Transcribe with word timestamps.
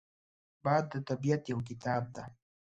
باد 0.63 0.83
د 0.93 0.95
طبیعت 1.09 1.43
یو 1.51 1.59
کتاب 1.69 2.03
دی 2.15 2.25